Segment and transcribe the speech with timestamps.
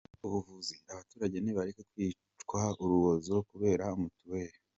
[0.25, 4.53] Ubuvuzi: abaturage nibareke kwicwa urubozo kubera mutuel.